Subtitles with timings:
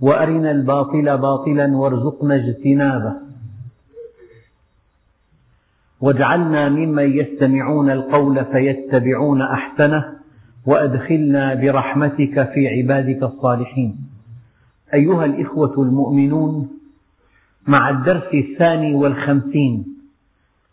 [0.00, 3.14] وأرنا الباطل باطلا وارزقنا اجتنابه.
[6.00, 10.18] واجعلنا ممن يستمعون القول فيتبعون أحسنه
[10.66, 14.08] وأدخلنا برحمتك في عبادك الصالحين.
[14.94, 16.68] أيها الإخوة المؤمنون
[17.66, 19.98] مع الدرس الثاني والخمسين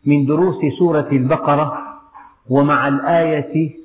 [0.06, 1.78] من دروس سورة البقرة
[2.50, 3.76] ومع الآية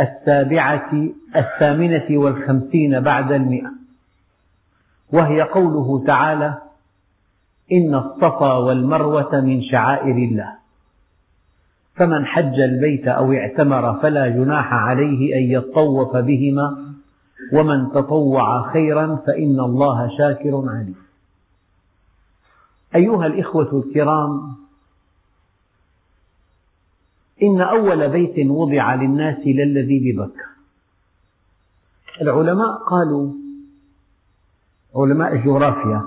[0.00, 0.92] السابعة
[1.36, 3.79] الثامنة والخمسين بعد المئة
[5.12, 6.62] وهي قوله تعالى
[7.72, 10.56] إن الصفا والمروة من شعائر الله.
[11.96, 16.94] فمن حج البيت أو اعتمر فلا جناح عليه أن يطوف بهما
[17.52, 20.94] ومن تطوع خيرا فإن الله شاكر عليم.
[22.94, 24.56] أيها الإخوة الكرام
[27.42, 30.44] إن أول بيت وضع للناس للذي ببكة.
[32.20, 33.32] العلماء قالوا
[34.96, 36.02] علماء الجغرافيا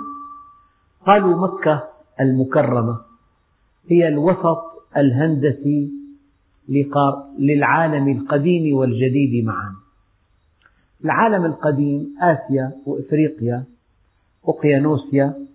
[1.07, 1.83] قالوا مكة
[2.21, 3.01] المكرمة
[3.87, 4.57] هي الوسط
[4.97, 5.91] الهندسي
[7.39, 9.75] للعالم القديم والجديد معا.
[11.05, 13.63] العالم القديم آسيا وإفريقيا
[14.47, 15.47] أوقيانوسيا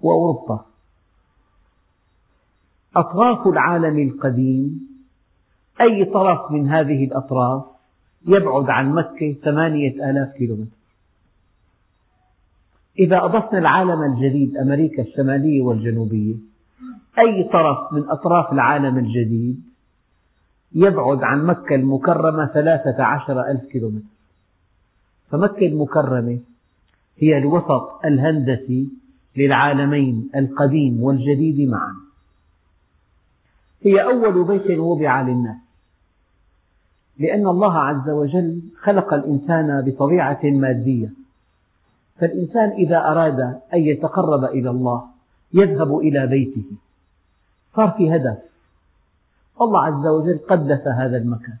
[0.00, 0.64] وأوروبا.
[2.96, 4.88] أطراف العالم القديم
[5.80, 7.64] أي طرف من هذه الأطراف
[8.26, 10.83] يبعد عن مكة ثمانية آلاف كيلومتر.
[12.98, 16.34] إذا أضفنا العالم الجديد أمريكا الشمالية والجنوبية
[17.18, 19.62] أي طرف من أطراف العالم الجديد
[20.72, 24.06] يبعد عن مكة المكرمة ثلاثة عشر ألف كيلومتر.
[25.30, 26.38] فمكة المكرمة
[27.18, 28.88] هي الوسط الهندسي
[29.36, 31.94] للعالمين القديم والجديد معا.
[33.82, 35.56] هي أول بيت وضع للناس.
[37.18, 41.23] لأن الله عز وجل خلق الإنسان بطبيعة مادية.
[42.16, 43.40] فالإنسان إذا أراد
[43.74, 45.04] أن يتقرب إلى الله
[45.52, 46.64] يذهب إلى بيته.
[47.76, 48.38] صار في هدف.
[49.60, 51.56] الله عز وجل قدس هذا المكان.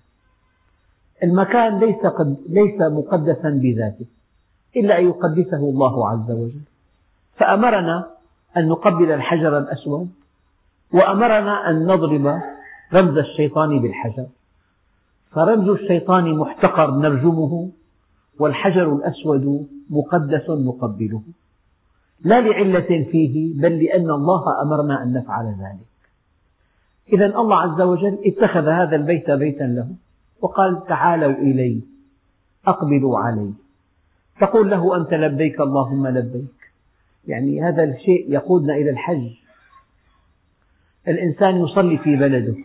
[1.22, 4.06] المكان ليس, قد ليس مقدسا بذاته
[4.76, 6.60] إلا أن يقدسه الله عز وجل.
[7.34, 8.10] فأمرنا
[8.56, 10.08] أن نقبل الحجر الأسود
[10.92, 12.40] وأمرنا أن نضرب
[12.94, 14.26] رمز الشيطان بالحجر.
[15.30, 17.70] فرمز الشيطان محتقر نرجمه
[18.38, 21.22] والحجر الأسود مقدس نقبله
[22.20, 25.94] لا لعلة فيه بل لأن الله أمرنا أن نفعل ذلك.
[27.12, 29.88] إذا الله عز وجل اتخذ هذا البيت بيتا له
[30.40, 31.82] وقال تعالوا إلي
[32.66, 33.52] أقبلوا علي
[34.40, 36.72] تقول له أنت لبيك اللهم لبيك.
[37.26, 39.30] يعني هذا الشيء يقودنا إلى الحج.
[41.08, 42.56] الإنسان يصلي في بلده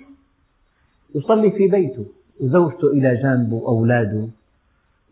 [1.15, 2.05] يصلي في بيته
[2.41, 4.27] وزوجته إلى جانبه وأولاده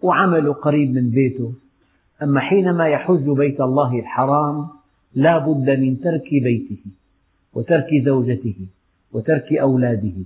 [0.01, 1.53] وعمله قريب من بيته.
[2.23, 4.67] أما حينما يحج بيت الله الحرام
[5.15, 6.83] لا بد من ترك بيته
[7.53, 8.55] وترك زوجته
[9.13, 10.17] وترك أولاده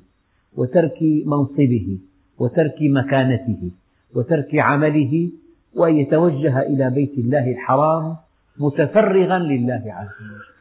[0.56, 2.00] وترك منصبه
[2.40, 3.72] وترك مكانته
[4.16, 5.32] وترك عمله
[5.76, 8.16] وأن يتوجه إلى بيت الله الحرام
[8.58, 10.52] متفرغا لله عز وجل.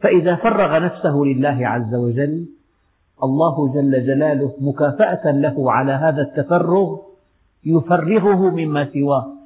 [0.00, 2.48] فإذا فرغ نفسه لله عز وجل
[3.22, 6.98] الله جل جلاله مكافأة له على هذا التفرغ
[7.64, 9.37] يفرغه مما سواه.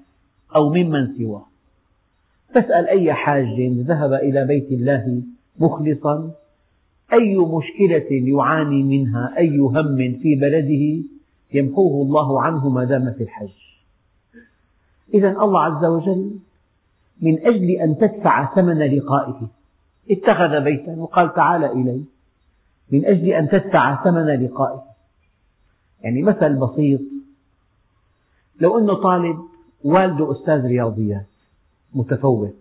[0.54, 1.46] أو ممن سواه.
[2.54, 5.22] تسأل أي حاج ذهب إلى بيت الله
[5.58, 6.30] مخلصا
[7.12, 11.08] أي مشكلة يعاني منها أي هم في بلده؟
[11.54, 13.62] يمحوه الله عنه ما دام في الحج.
[15.14, 16.38] إذا الله عز وجل
[17.22, 19.48] من أجل أن تدفع ثمن لقائه.
[20.10, 22.04] اتخذ بيتا وقال تعال إلي.
[22.92, 24.84] من أجل أن تدفع ثمن لقائه.
[26.02, 27.00] يعني مثل بسيط.
[28.60, 29.36] لو أنه طالب
[29.84, 31.26] والده أستاذ رياضيات
[31.94, 32.54] متفوق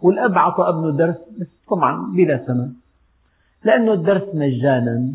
[0.00, 1.16] والأب أعطى ابنه درس
[1.70, 2.72] طبعا بلا ثمن
[3.64, 5.14] لأن الدرس مجانا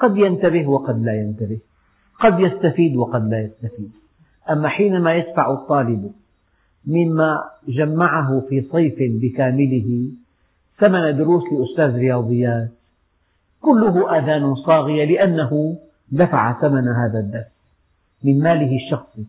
[0.00, 1.58] قد ينتبه وقد لا ينتبه
[2.20, 3.90] قد يستفيد وقد لا يستفيد.
[4.50, 6.12] أما حينما يدفع الطالب
[6.86, 7.38] مما
[7.68, 10.10] جمعه في صيف بكامله
[10.78, 12.70] ثمن دروس لأستاذ رياضيات
[13.60, 15.78] كله آذان صاغية لأنه
[16.12, 17.46] دفع ثمن هذا الدرس
[18.24, 19.24] من ماله الشخصي.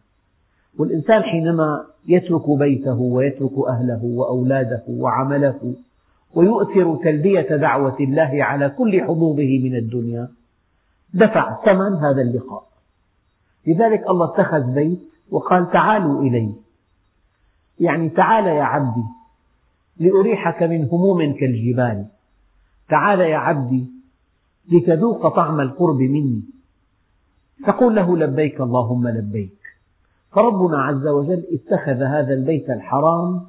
[0.80, 5.76] والإنسان حينما يترك بيته ويترك أهله وأولاده وعمله
[6.36, 10.30] ويؤثر تلبية دعوة الله على كل حظوظه من الدنيا
[11.14, 12.68] دفع ثمن هذا اللقاء.
[13.68, 15.00] لذلك الله اتخذ بيت
[15.32, 16.54] وقال تعالوا إلي
[17.80, 19.04] يعني تعال يا عبدي
[19.98, 22.06] لأريحك من هموم كالجبال.
[22.90, 23.86] تعال يا عبدي
[24.72, 26.42] لتذوق طعم القرب مني.
[27.66, 29.65] تقول له لبيك اللهم لبيك.
[30.36, 33.42] فربنا عز وجل اتخذ هذا البيت الحرام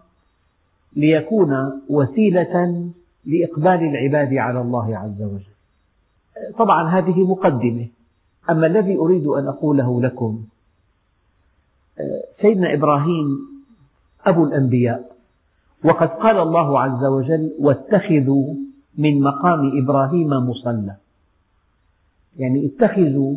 [0.96, 2.54] ليكون وسيلة
[3.24, 5.56] لإقبال العباد على الله عز وجل.
[6.58, 7.88] طبعا هذه مقدمة.
[8.50, 10.44] أما الذي أريد أن أقوله لكم
[12.42, 13.26] سيدنا إبراهيم
[14.26, 15.16] أبو الأنبياء
[15.84, 18.54] وقد قال الله عز وجل واتخذوا
[18.98, 20.96] من مقام إبراهيم مصلى.
[22.36, 23.36] يعني اتخذوا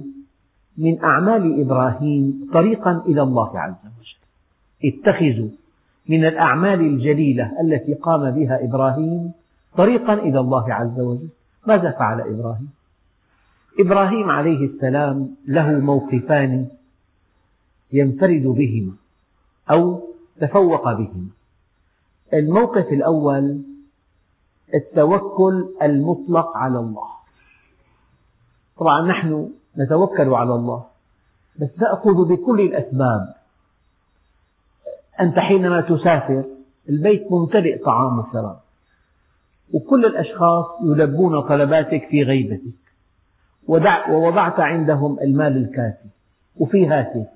[0.80, 4.20] من أعمال إبراهيم طريقا إلى الله عز وجل.
[4.86, 5.50] اتخذوا
[6.10, 9.32] من الأعمال الجليلة التي قام بها إبراهيم
[9.78, 11.30] طريقا إلى الله عز وجل.
[11.68, 12.70] ماذا فعل إبراهيم؟
[13.80, 16.68] إبراهيم عليه السلام له موقفان
[17.94, 18.94] ينفرد بهما
[19.72, 20.02] أو
[20.42, 21.28] تفوق بهما.
[22.34, 23.62] الموقف الأول
[24.74, 27.10] التوكل المطلق على الله.
[28.80, 29.50] طبعا نحن
[29.80, 30.86] نتوكل على الله.
[31.60, 33.36] بس نأخذ بكل الأسباب
[35.20, 36.44] أنت حينما تسافر
[36.90, 38.60] البيت ممتلئ طعام وشراب.
[39.74, 42.80] وكل الأشخاص يلبون طلباتك في غيبتك.
[44.10, 46.10] ووضعت عندهم المال الكافي
[46.56, 47.28] وفي هاتف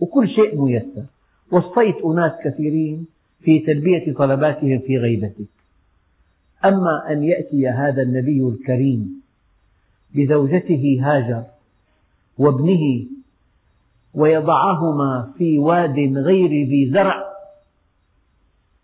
[0.00, 1.04] وكل شيء ميسر.
[1.52, 3.06] وصيت أناس كثيرين
[3.40, 5.48] في تلبية طلباتهم في غيبتك.
[6.64, 9.20] أما أن يأتي هذا النبي الكريم
[10.14, 11.44] بزوجته هاجر
[12.38, 13.06] وابنه
[14.14, 17.24] ويضعهما في واد غير ذي زرع.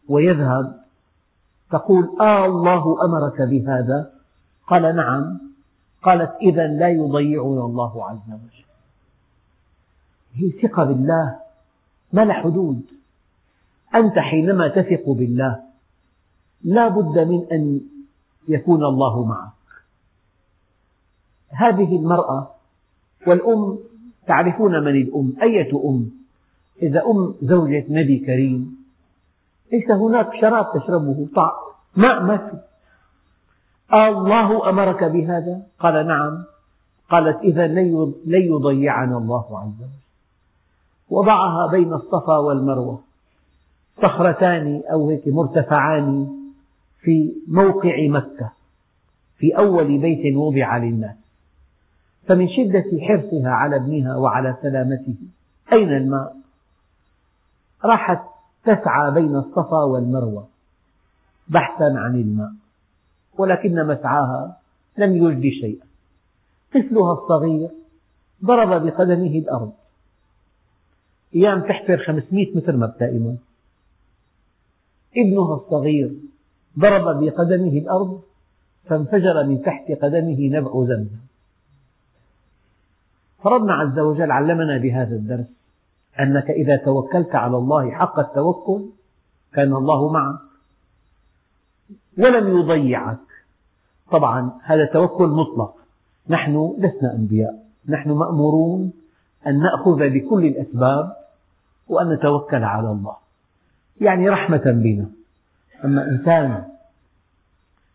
[0.08, 0.84] ويذهب
[1.70, 4.12] تقول آه الله أمرك بهذا.
[4.66, 5.40] قال نعم.
[6.02, 8.64] قالت إذا لا يضيعنا الله عز وجل.
[10.34, 11.38] هي ثقة بالله
[12.12, 12.82] ما لها حدود.
[13.94, 15.62] أنت حينما تثق بالله
[16.62, 17.81] لا بد من أن
[18.49, 19.52] يكون الله معك.
[21.49, 22.56] هذه المرأة
[23.26, 23.78] والأم
[24.28, 26.11] تعرفون من الأم؟ أية أم؟
[26.82, 28.76] إذا أم زوجة نبي كريم.
[29.73, 31.52] ليس هناك شراب تشربه طعم
[31.96, 32.58] ماء ما في.
[33.94, 36.44] الله أمرك بهذا؟ قال نعم.
[37.11, 39.88] قالت إذا لن يضيعنا الله عز وجل.
[41.11, 43.00] وضعها بين الصفا والمروة.
[44.02, 46.26] صخرتان أو هيك مرتفعان
[47.00, 48.52] في موقع مكة.
[49.38, 51.25] في أول بيت وضع للناس.
[52.28, 55.17] فمن شدة حرصها على ابنها وعلى سلامته
[55.73, 56.37] أين الماء؟
[57.84, 58.20] راحت
[58.64, 60.49] تسعى بين الصفا والمروة
[61.49, 62.52] بحثا عن الماء
[63.38, 64.56] ولكن مسعاها
[64.99, 65.87] لم يجد شيئا.
[66.75, 67.70] طفلها الصغير
[68.44, 69.73] ضرب بقدمه الأرض.
[71.34, 73.37] أيام تحفر 500 متر ما بتائما
[75.17, 76.14] ابنها الصغير
[76.78, 78.20] ضرب بقدمه الأرض
[78.84, 81.25] فانفجر من تحت قدمه نبع زمزم
[83.44, 85.47] فربنا عز وجل علمنا بهذا الدرس
[86.21, 88.87] أنك إذا توكلت على الله حق التوكل
[89.53, 90.38] كان الله معك
[92.19, 93.19] ولم يضيعك.
[94.11, 95.75] طبعا هذا توكل مطلق.
[96.28, 97.64] نحن لسنا أنبياء.
[97.88, 98.93] نحن مأمورون
[99.47, 101.16] أن نأخذ بكل الأسباب
[101.88, 103.16] وأن نتوكل على الله.
[104.00, 105.11] يعني رحمة بنا.
[105.85, 106.64] أما إنسان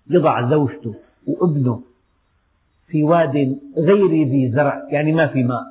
[0.07, 0.95] يضع زوجته
[1.27, 1.81] وابنه
[2.91, 5.63] في واد غير ذي زرع يعني ما في ماء.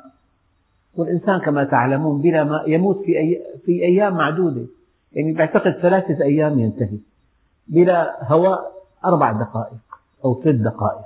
[0.97, 4.67] والإنسان كما تعلمون بلا ماء يموت في, أي في أيام معدودة.
[5.13, 6.99] يعني بعتقد ثلاثة أيام ينتهي.
[7.69, 8.61] بلا هواء
[9.05, 9.79] أربع دقائق
[10.25, 11.05] أو ثلاث دقائق.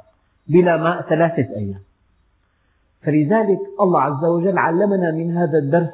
[0.49, 1.81] بلا ماء ثلاثة أيام.
[3.03, 5.91] فلذلك الله عز وجل علمنا من هذا الدرس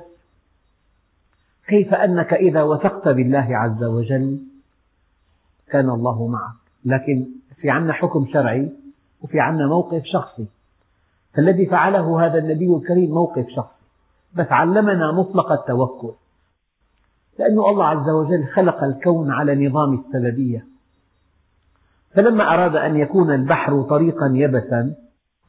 [1.68, 4.40] كيف أنك إذا وثقت بالله عز وجل
[5.70, 6.54] كان الله معك.
[6.84, 7.28] لكن
[7.60, 8.79] في عنا حكم شرعي
[9.22, 10.48] وفي عنا موقف شخصي.
[11.34, 13.80] فالذي فعله هذا النبي الكريم موقف شخصي.
[14.34, 16.14] بس علمنا مطلق التوكل.
[17.38, 20.66] لأن الله عز وجل خلق الكون على نظام السببية.
[22.14, 24.94] فلما أراد أن يكون البحر طريقا يبسا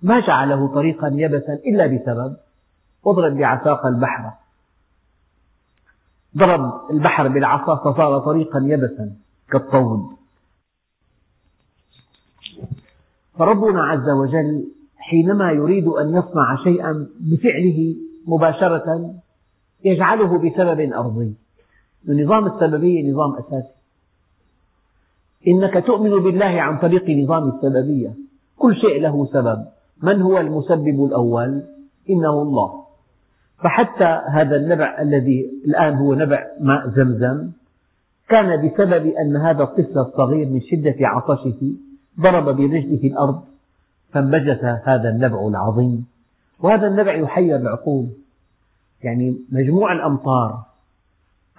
[0.01, 2.37] ما جعله طريقا يبسا إلا بسبب
[3.07, 4.33] اضرب بعصاك البحر.
[6.37, 9.15] ضرب البحر بالعصا فصار طريقا يبسا
[9.51, 10.20] كالطود.
[13.39, 17.95] فربنا عز وجل حينما يريد أن يصنع شيئا بفعله
[18.27, 19.15] مباشرة
[19.83, 21.35] يجعله بسبب أرضي.
[22.07, 23.73] نظام السببية نظام أساسي.
[25.47, 28.15] إنك تؤمن بالله عن طريق نظام السببية.
[28.57, 29.65] كل شيء له سبب.
[30.03, 31.63] من هو المسبب الأول؟
[32.09, 32.81] إنه الله.
[33.63, 37.51] فحتى هذا النبع الذي الآن هو نبع ماء زمزم
[38.29, 41.73] كان بسبب أن هذا الطفل الصغير من شدة عطشه
[42.19, 43.43] ضرب برجله الأرض
[44.13, 46.05] فانبجس هذا النبع العظيم.
[46.59, 48.09] وهذا النبع يحير العقول.
[49.03, 50.63] يعني مجموع الأمطار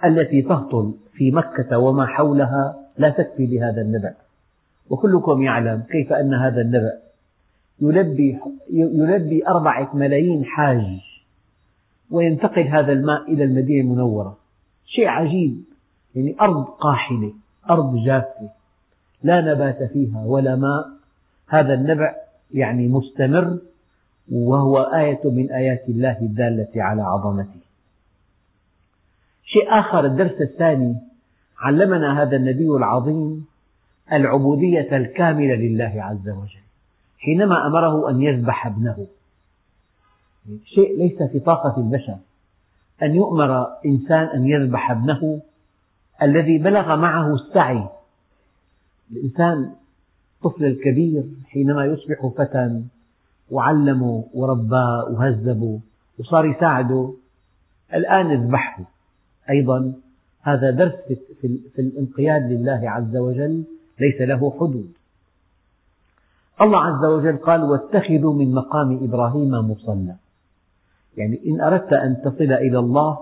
[0.05, 4.13] التي تهطل في مكة وما حولها لا تكفي لهذا النبع.
[4.89, 6.91] وكلكم يعلم كيف أن هذا النبع
[7.79, 11.01] يلبي, يلبي أربعة ملايين حاج
[12.11, 14.37] وينتقل هذا الماء إلى المدينة المنورة.
[14.85, 15.63] شيء عجيب.
[16.15, 17.33] يعني أرض قاحلة
[17.69, 18.49] أرض جافة.
[19.23, 20.89] لا نبات فيها ولا ماء.
[21.47, 22.15] هذا النبع
[22.51, 23.59] يعني مستمر
[24.31, 27.63] وهو آية من آيات الله الدالة على عظمته.
[29.45, 30.97] شيء آخر الدرس الثاني
[31.59, 33.45] علمنا هذا النبي العظيم
[34.13, 36.63] العبودية الكاملة لله عز وجل
[37.17, 39.07] حينما أمره أن يذبح ابنه.
[40.65, 42.17] شيء ليس في طاقة البشر
[43.03, 45.41] أن يؤمر إنسان أن يذبح ابنه
[46.21, 47.89] الذي بلغ معه السعي
[49.11, 49.71] الإنسان
[50.45, 52.83] الطفل الكبير حينما يصبح فتى
[53.51, 55.79] وعلمه ورباه وهذبه
[56.19, 57.13] وصار يساعده
[57.93, 58.83] الآن اذبحه
[59.49, 59.93] أيضا.
[60.41, 60.93] هذا درس
[61.41, 63.63] في الانقياد لله عز وجل
[63.99, 64.91] ليس له حدود.
[66.61, 70.15] الله عز وجل قال واتخذوا من مقام إبراهيم مصلى.
[71.17, 73.19] يعني إن أردت أن تصل إلى الله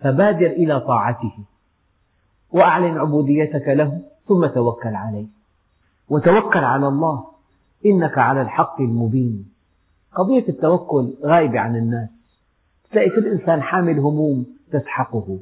[0.00, 1.32] فبادر إلى طاعته
[2.52, 4.02] وأعلن عبوديتك له.
[4.28, 5.26] ثم توكل عليه.
[6.08, 7.24] وتوكل على الله.
[7.86, 9.48] إنك على الحق المبين.
[10.14, 12.08] قضية التوكل غايبة عن الناس.
[12.92, 15.38] تلاقي كل إنسان حامل هموم تسحقه.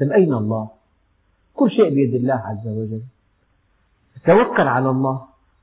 [0.00, 0.68] طيب أين الله؟
[1.54, 3.02] كل شيء بيد الله عز وجل.
[4.26, 5.22] توكل على الله.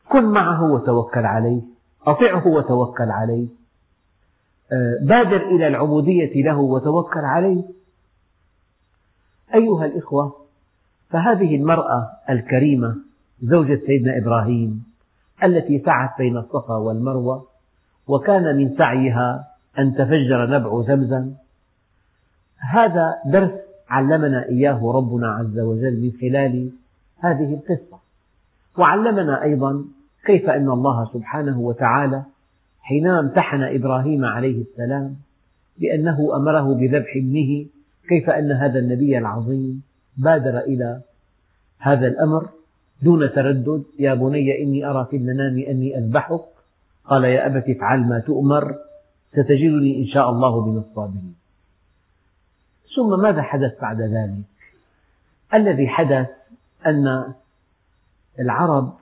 [0.10, 1.62] كن معه وتوكل عليه.
[2.08, 3.48] أطعه وتوكل عليه.
[4.72, 7.64] آه، بادر إلى العبودية له وتوكل عليه.
[9.56, 10.41] أيها الإخوة
[11.12, 12.96] فهذه المرأة الكريمة
[13.44, 14.84] زوجة سيدنا إبراهيم
[15.44, 17.48] التي سعت بين الصفا والمروة
[18.08, 19.48] وكان من سعيها
[19.80, 21.34] أن تفجر نبع زمزم.
[22.58, 23.52] هذا درس
[23.90, 26.72] علمنا إياه ربنا عز وجل من خلال
[27.18, 28.00] هذه القصة.
[28.78, 29.86] وعلمنا أيضا
[30.26, 32.24] كيف أن الله سبحانه وتعالى
[32.82, 35.16] حينما امتحن إبراهيم عليه السلام
[35.78, 37.66] بأنه أمره بذبح ابنه
[38.10, 39.82] كيف أن هذا النبي العظيم
[40.24, 41.02] بادر إلى
[41.78, 42.50] هذا الأمر
[43.02, 43.84] دون تردد.
[44.00, 46.46] يا بني إني أرى في المنام أني أذبحك.
[47.06, 48.76] قال يا أبت افعل ما تؤمر.
[49.34, 51.36] ستجدني إن شاء الله من الصابرين.
[52.96, 54.44] ثم ماذا حدث بعد ذلك؟
[55.54, 56.28] الذي حدث
[56.86, 57.34] أن
[58.40, 58.94] العرب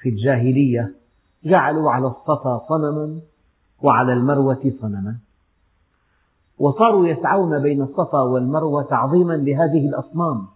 [0.00, 0.92] في الجاهلية
[1.44, 3.20] جعلوا على الصفا صنما
[3.82, 5.16] وعلى المروة صنما.
[6.58, 10.46] وصاروا يسعون بين الصفا والمروة تعظيما لهذه الأصنام.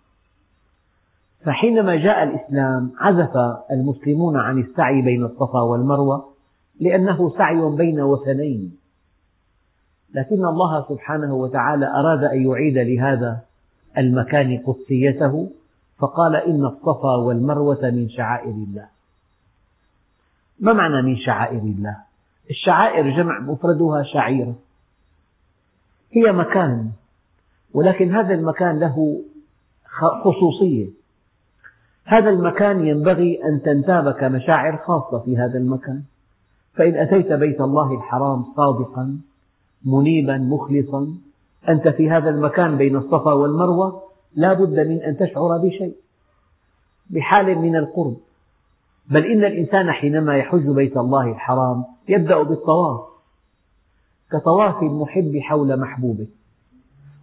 [1.45, 3.37] فحينما جاء الإسلام عزف
[3.71, 6.29] المسلمون عن السعي بين الصفا والمروة
[6.81, 8.77] لأنه سعي بين وثنين.
[10.15, 13.41] لكن الله سبحانه وتعالى أراد أن يعيد لهذا
[13.99, 15.51] المكان قدسيته
[15.99, 18.89] فقال إن الصفا والمروة من شعائر الله.
[20.61, 21.97] ما معنى من شعائر الله؟
[22.51, 24.55] الشعائر جمع مفردها شعيرة
[26.13, 26.91] هي مكان
[27.75, 29.25] ولكن هذا المكان له
[30.25, 30.89] خصوصية.
[32.05, 36.03] هذا المكان ينبغي أن تنتابك مشاعر خاصة في هذا المكان.
[36.75, 39.19] فإن أتيت بيت الله الحرام صادقا
[39.85, 41.15] منيبا مخلصا
[41.69, 44.03] أنت في هذا المكان بين الصفا والمروة
[44.35, 45.97] لا بد من أن تشعر بشيء
[47.11, 48.17] بحال من القرب.
[49.11, 53.10] بل إن الإنسان حينما يحج بيت الله الحرام يبدأ بالطواف.
[54.33, 56.27] كطواف المحب حول محبوبه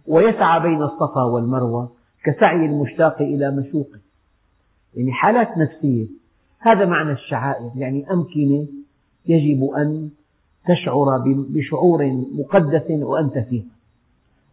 [0.06, 1.92] ويسعى بين الصفا والمروة
[2.24, 4.00] كسعي المشتاق إلى مشوقه.
[4.94, 6.08] يعني حالات نفسية
[6.58, 7.70] هذا معنى الشعائر.
[7.74, 8.66] يعني أمكنة
[9.26, 10.10] يجب أن
[10.66, 13.66] تشعر بشعور مقدس وأنت فيها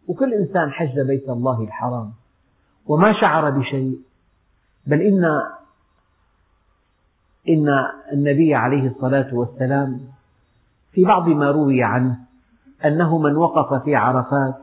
[0.08, 2.12] وكل إنسان حج بيت الله الحرام
[2.86, 4.00] وما شعر بشيء
[4.86, 5.24] بل إن
[7.48, 7.68] إن
[8.12, 10.00] النبي عليه الصلاة والسلام
[10.92, 12.25] في بعض ما روي عنه
[12.84, 14.54] أنه من وقف في عرفات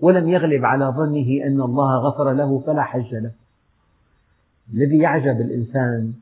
[0.00, 3.30] ولم يغلب على ظنه أن الله غفر له فلا حج له.
[4.74, 6.12] الذي يعجب الإنسان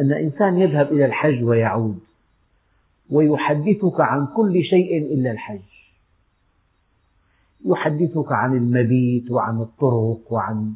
[0.00, 1.98] أن إنسان يذهب إلى الحج ويعود
[3.10, 5.60] ويحدثك عن كل شيء إلا الحج.
[7.64, 10.74] يحدثك عن المبيت وعن الطرق وعن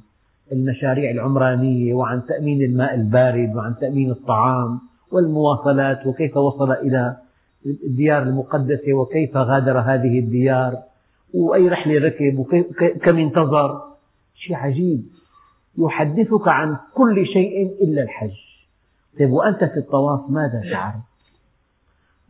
[0.52, 4.80] المشاريع العمرانية وعن تأمين الماء البارد وعن تأمين الطعام
[5.12, 7.16] والمواصلات وكيف وصل إلى
[7.66, 10.76] الديار المقدسة وكيف غادر هذه الديار؟
[11.34, 13.82] وأي رحلة ركب؟ وكم انتظر؟
[14.34, 15.06] شيء عجيب.
[15.78, 18.36] يحدثك عن كل شيء إلا الحج.
[19.18, 21.00] طيب وأنت في الطواف ماذا شعرت؟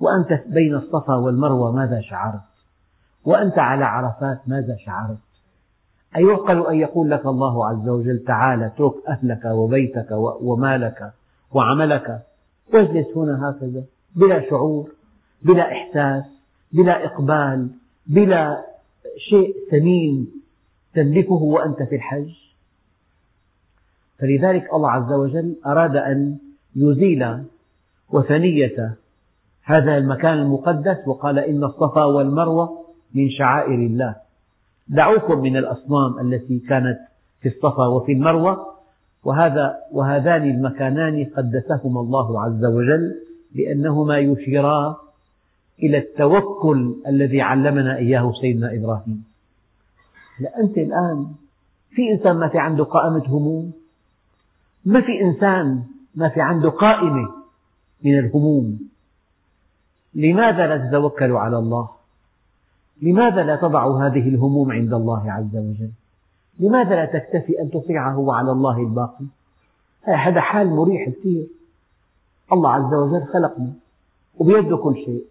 [0.00, 2.40] وأنت بين الصفا والمروة ماذا شعرت؟
[3.25, 5.18] وأنت على عرفات ماذا شعرت؟
[6.16, 10.08] أيعقل أن يقول لك الله عز وجل تعالى اترك أهلك وبيتك
[10.40, 11.12] ومالك
[11.52, 12.26] وعملك.
[12.75, 13.85] واجلس هنا هكذا
[14.16, 14.97] بلا شعور.
[15.42, 16.25] بلا إحساس
[16.73, 17.71] بلا إقبال
[18.07, 18.64] بلا
[19.18, 20.30] شيء ثمين
[20.95, 22.30] تملكه وأنت في الحج.
[24.18, 26.38] فلذلك الله عز وجل أراد أن
[26.76, 27.45] يزيل
[28.11, 28.97] وثنية
[29.62, 34.16] هذا المكان المقدس وقال إن الصفا والمروة من شعائر الله.
[34.88, 36.99] دعوكم من الأصنام التي كانت
[37.40, 38.66] في الصفا وفي المروة
[39.25, 43.14] وهذا وهذان المكانان قدسهما الله عز وجل
[43.54, 44.97] لأنهما يشيرا
[45.82, 49.25] إلى التوكل الذي علمنا إياه سيدنا إبراهيم.
[50.40, 51.26] لا أنت الآن
[51.90, 53.73] في إنسان ما في عنده قائمة هموم؟
[54.85, 55.82] ما في إنسان
[56.14, 57.28] ما في عنده قائمة
[58.04, 58.88] من الهموم؟
[60.14, 61.88] لماذا لا تتوكل على الله؟
[63.02, 65.90] لماذا لا تضع هذه الهموم عند الله عز وجل؟
[66.58, 69.25] لماذا لا تكتفي أن تطيعه وعلى الله الباقي؟
[70.02, 71.49] هذا حال مريح كثير.
[72.52, 73.73] الله عز وجل خلقنا
[74.38, 75.26] وبيده كل شيء.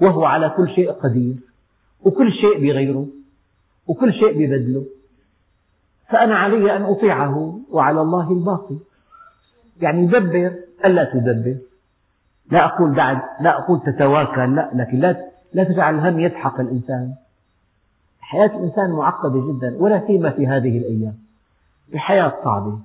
[0.00, 1.36] وهو على كل شيء قدير
[2.02, 3.08] وكل شيء بغيره
[3.86, 4.86] وكل شيء ببدله.
[6.08, 8.76] فأنا علي أن أطيعه وعلى الله الباقي
[9.80, 11.56] يعني دبر ألا تدبر.
[12.50, 17.14] لا أقول دع لا أقول تتواكل لا لكن لا لا تجعل الهم يسحق الإنسان.
[18.20, 21.18] حياة الإنسان معقدة جدا ولا سيما في هذه الأيام.
[21.94, 22.78] الحياة صعبة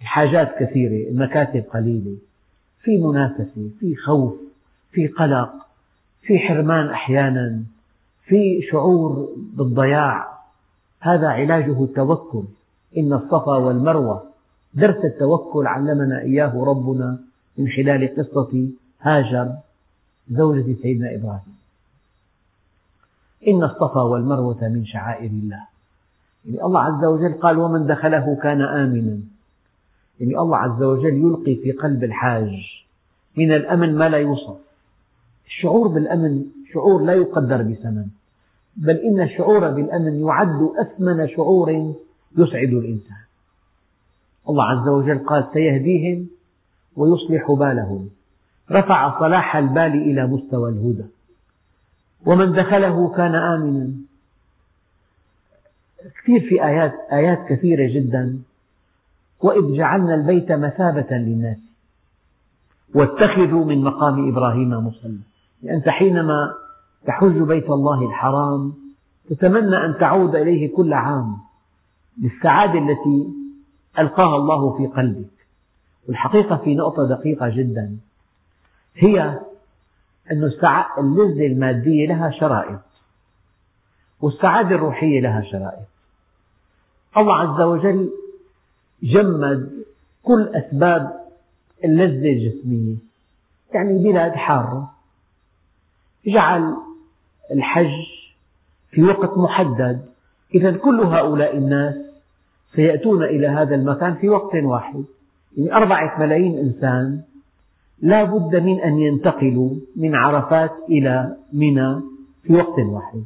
[0.00, 2.16] الحاجات كثيرة المكاتب قليلة
[2.80, 4.34] في منافسة في خوف
[4.92, 5.65] في قلق.
[6.26, 7.62] في حرمان أحيانا
[8.24, 10.38] في شعور بالضياع
[11.00, 12.44] هذا علاجه التوكل.
[12.98, 14.22] إن الصفا والمروة
[14.74, 17.18] درس التوكل علمنا إياه ربنا
[17.58, 19.56] من خلال قصة هاجر
[20.30, 21.56] زوجة سيدنا إبراهيم.
[23.48, 25.66] إن الصفا والمروة من شعائر الله.
[26.44, 29.18] يعني الله عز وجل قال ومن دخله كان آمنا.
[30.20, 32.84] يعني الله عز وجل يلقي في قلب الحاج
[33.36, 34.65] من الأمن ما لا يوصف.
[35.46, 38.06] الشعور بالأمن شعور لا يقدر بثمن.
[38.76, 41.94] بل إن الشعور بالأمن يعد أثمن شعور
[42.38, 43.24] يسعد الإنسان.
[44.48, 46.26] الله عز وجل قال سيهديهم
[46.96, 48.10] ويصلح بالهم.
[48.70, 51.04] رفع صلاح البال إلى مستوى الهدى.
[52.26, 53.92] ومن دخله كان آمنا.
[56.22, 58.38] كثير في آيات آيات كثيرة جدا.
[59.42, 61.56] وإذ جعلنا البيت مثابة للناس.
[62.94, 65.18] واتخذوا من مقام إبراهيم مصلى.
[65.62, 66.54] يعني أنت حينما
[67.06, 68.74] تحج بيت الله الحرام
[69.30, 71.38] تتمنى أن تعود إليه كل عام
[72.18, 73.28] للسعادة التي
[73.98, 75.30] ألقاها الله في قلبك.
[76.08, 77.96] والحقيقة في نقطة دقيقة جدا
[78.94, 79.40] هي
[80.32, 80.50] أن
[80.98, 82.80] اللذة المادية لها شرائط
[84.20, 85.86] والسعادة الروحية لها شرائط.
[87.16, 88.10] الله عز وجل
[89.02, 89.84] جمد
[90.22, 91.26] كل أسباب
[91.84, 92.96] اللذة الجسمية
[93.74, 94.95] يعني بلاد حارة.
[96.26, 96.76] جعل
[97.52, 97.92] الحج
[98.90, 100.04] في وقت محدد.
[100.54, 101.94] إذا كل هؤلاء الناس
[102.76, 105.04] سيأتون إلى هذا المكان في وقت واحد.
[105.56, 107.22] يعني أربعة ملايين إنسان
[108.00, 112.00] لا بد من أن ينتقلوا من عرفات إلى منى
[112.42, 113.24] في وقت واحد.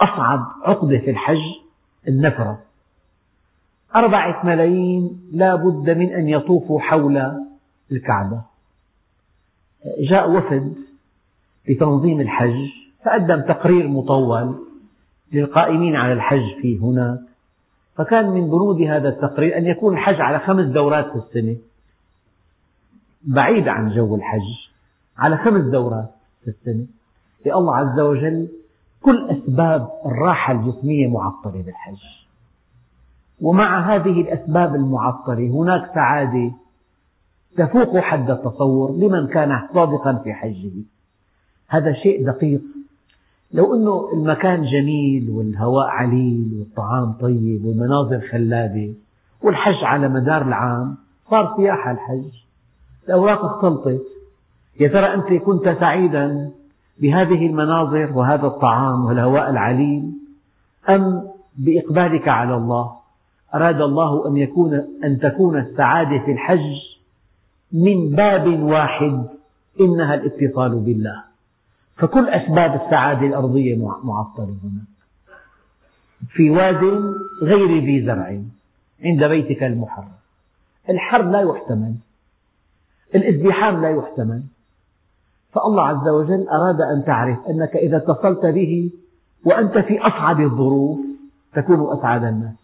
[0.00, 1.42] أصعب عقدة في الحج
[2.08, 2.58] النفرة.
[3.96, 7.46] أربعة ملايين لا بد من أن يطوفوا حول
[7.92, 8.42] الكعبة.
[10.00, 10.85] جاء وفد
[11.68, 12.68] لتنظيم الحج
[13.04, 14.54] فقدم تقرير مطول
[15.32, 17.20] للقائمين على الحج في هناك
[17.96, 21.56] فكان من بنود هذا التقرير أن يكون الحج على خمس دورات في السنة.
[23.22, 24.70] بعيد عن جو الحج
[25.18, 26.10] على خمس دورات
[26.44, 26.86] في السنة.
[27.46, 28.48] الله عز وجل
[29.02, 31.98] كل أسباب الراحة الجسمية معطلة بالحج
[33.40, 36.52] ومع هذه الأسباب المعطلة هناك سعادة
[37.56, 40.72] تفوق حد التصور لمن كان صادقا في حجه.
[41.68, 42.62] هذا شيء دقيق.
[43.52, 48.94] لو أنه المكان جميل والهواء عليل والطعام طيب والمناظر خلابة
[49.42, 50.96] والحج على مدار العام
[51.30, 52.30] صار سياحة الحج.
[53.08, 54.02] الأوراق اختلطت.
[54.80, 56.50] يا ترى أنت كنت سعيدا
[56.98, 60.12] بهذه المناظر وهذا الطعام والهواء العليل
[60.88, 62.92] أم بإقبالك على الله؟
[63.54, 64.74] أراد الله أن, يكون
[65.04, 66.74] أن تكون السعادة في الحج
[67.72, 69.26] من باب واحد
[69.80, 71.25] إنها الاتصال بالله.
[71.96, 74.84] فكل أسباب السعادة الأرضية معطلة هنا.
[76.28, 76.80] في واد
[77.42, 78.40] غير ذي زرع
[79.04, 80.12] عند بيتك المحرم.
[80.90, 81.94] الحر لا يحتمل.
[83.14, 84.42] الازدحام لا يحتمل.
[85.52, 88.90] فالله عز وجل أراد أن تعرف أنك إذا اتصلت به
[89.44, 90.98] وأنت في أصعب الظروف
[91.54, 92.54] تكون أسعد الناس.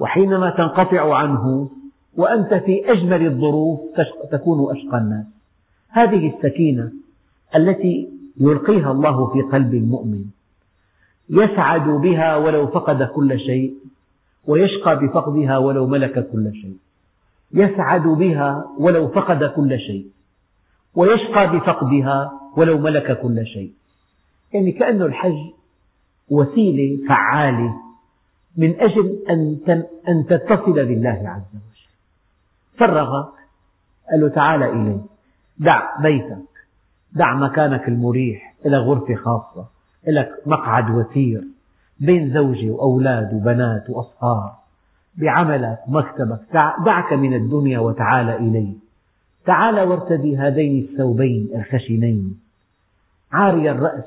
[0.00, 1.70] وحينما تنقطع عنه
[2.16, 3.80] وأنت في أجمل الظروف
[4.32, 5.26] تكون أشقى الناس.
[5.88, 6.92] هذه السكينة
[7.56, 10.24] التي يلقيها الله في قلب المؤمن
[11.30, 13.74] يسعد بها ولو فقد كل شيء
[14.46, 16.76] ويشقى بفقدها ولو ملك كل شيء
[17.52, 20.10] يسعد بها ولو فقد كل شيء
[20.94, 23.72] ويشقى بفقدها ولو ملك كل شيء.
[24.52, 25.52] يعني كأن الحج
[26.30, 27.74] وسيلة فعالة
[28.56, 29.24] من أجل
[30.08, 31.88] أن تتصل بالله عز وجل.
[32.78, 33.32] فرغك
[34.10, 35.00] قال له تعال إلي
[35.58, 36.53] دع بيتك.
[37.14, 39.66] دع مكانك المريح إلى غرفة خاصة
[40.06, 41.44] لك مقعد وثير
[42.00, 44.56] بين زوجة وأولاد وبنات وأصهار
[45.16, 46.40] بعملك ومكتبك
[46.86, 48.72] دعك من الدنيا وتعال إلي.
[49.46, 52.40] تعال وارتدي هذين الثوبين الخشنين.
[53.32, 54.04] عاري الرأس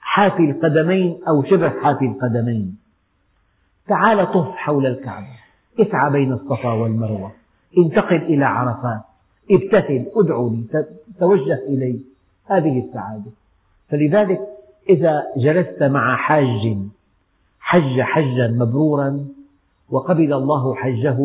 [0.00, 2.76] حافي القدمين أو شبه حافي القدمين.
[3.88, 5.36] تعال طف حول الكعبة
[5.80, 7.32] اسعى بين الصفا والمروة.
[7.78, 9.00] انتقل إلى عرفات.
[9.50, 10.86] ابتهل ادعو لي
[11.20, 12.00] توجه إلي.
[12.46, 13.30] هذه السعادة.
[13.88, 14.40] فلذلك
[14.88, 16.76] إذا جلست مع حاج
[17.60, 19.28] حج حجا مبرورا
[19.90, 21.18] وقبل الله حجه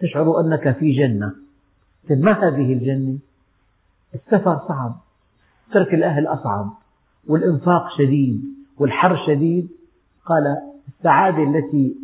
[0.00, 1.34] تشعر أنك في جنة.
[2.10, 3.18] ما هذه الجنة؟
[4.14, 5.00] السفر صعب
[5.72, 6.70] ترك الأهل أصعب
[7.28, 8.44] والإنفاق شديد
[8.78, 9.68] والحر شديد.
[10.24, 10.56] قال
[10.88, 11.96] السعادة التي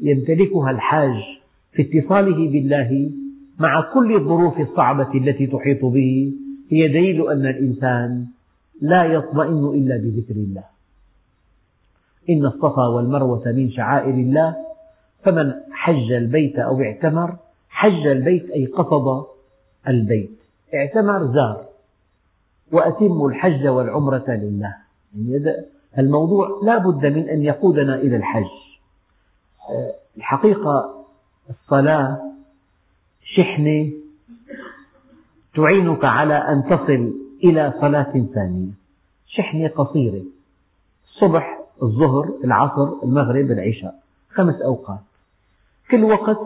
[0.00, 1.22] يمتلكها الحاج
[1.72, 3.12] في اتصاله بالله
[3.58, 6.32] مع كل الظروف الصعبة التي تحيط به
[6.70, 8.26] هي دليل أن الإنسان
[8.80, 10.64] لا يطمئن إلا بذكر الله.
[12.30, 14.56] إن الصفا والمروة من شعائر الله
[15.24, 17.36] فمن حج البيت أو اعتمر
[17.68, 19.26] حج البيت أي قصد
[19.88, 20.30] البيت.
[20.74, 21.66] اعتمر زار
[22.72, 24.76] وأتموا الحج والعمرة لله.
[25.14, 25.54] يعني
[25.98, 28.50] الموضوع لا بد من أن يقودنا إلى الحج.
[30.16, 31.04] الحقيقة
[31.50, 32.32] الصلاة
[33.22, 33.90] شحنة
[35.56, 37.14] تعينك على أن تصل
[37.44, 38.70] إلى صلاة ثانية.
[39.26, 40.22] شحنة قصيرة
[41.08, 43.98] الصبح الظهر العصر المغرب العشاء.
[44.30, 45.00] خمس أوقات.
[45.90, 46.38] كل وقت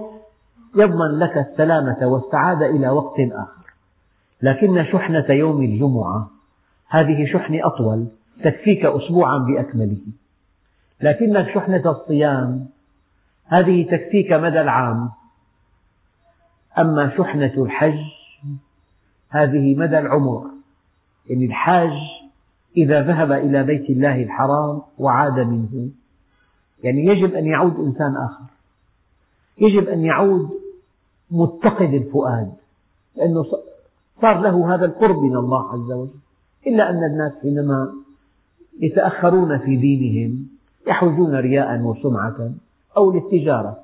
[0.77, 3.75] يضمن لك السلامة والسعادة إلى وقت آخر.
[4.42, 6.31] لكن شحنة يوم الجمعة
[6.88, 8.07] هذه شحنة أطول
[8.44, 10.01] تكفيك أسبوعا بأكمله.
[11.01, 12.66] لكن شحنة الصيام
[13.44, 15.11] هذه تكفيك مدى العام.
[16.79, 18.19] أما شحنة الحج
[19.30, 20.46] هذه مدى العمر.
[21.26, 21.92] يعني الحاج
[22.76, 25.90] إذا ذهب إلى بيت الله الحرام وعاد منه.
[26.82, 28.44] يعني يجب أن يعود إنسان آخر.
[29.58, 30.48] يجب أن يعود
[31.30, 32.52] متقد الفؤاد.
[33.16, 33.44] لأنه
[34.22, 36.20] صار له هذا القرب من الله عز وجل.
[36.66, 37.92] إلا أن الناس حينما
[38.80, 40.46] يتأخرون في دينهم
[40.86, 42.52] يحجون رياء وسمعة
[42.96, 43.78] أو للتجارة.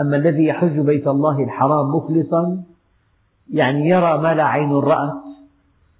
[0.00, 2.62] أما الذي يحج بيت الله الحرام مخلصا
[3.50, 5.22] يعني يرى ما لا عين رأت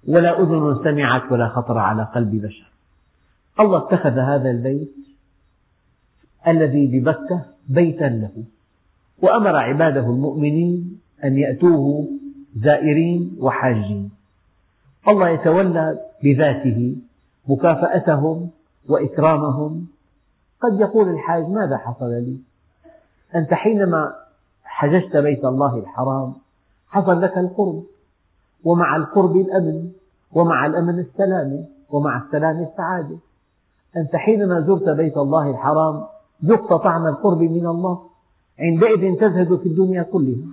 [0.07, 2.71] ولا أذن سمعت ولا خطر على قلب بشر.
[3.59, 4.95] الله اتخذ هذا البيت
[6.47, 8.43] الذي ببكة بيتا له
[9.21, 12.07] وأمر عباده المؤمنين أن يأتوه
[12.55, 14.09] زائرين وحاجين.
[15.07, 16.97] الله يتولى بذاته
[17.47, 18.49] مكافأتهم
[18.89, 19.87] وإكرامهم.
[20.61, 22.37] قد يقول الحاج ماذا حصل لي؟
[23.35, 24.15] أنت حينما
[24.63, 26.33] حججت بيت الله الحرام
[26.87, 27.83] حصل لك القرب
[28.63, 29.91] ومع القرب الأمن
[30.31, 33.17] ومع الأمن السلامة ومع السلام السعادة.
[33.97, 36.03] أنت حينما زرت بيت الله الحرام
[36.45, 37.99] ذقت طعم القرب من الله
[38.59, 40.47] عندئذ تزهد في الدنيا كلها.